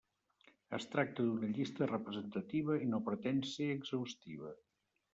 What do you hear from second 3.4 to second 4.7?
ser exhaustiva.